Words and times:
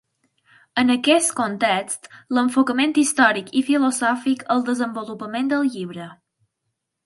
En 0.83 0.93
aquest 0.93 1.33
context, 1.39 2.09
l'enfocament 2.37 2.95
històric 3.03 3.53
i 3.61 3.65
filosòfic 3.69 4.43
al 4.57 4.67
desenvolupament 4.73 5.55
del 5.57 5.73
llibre. 5.77 6.13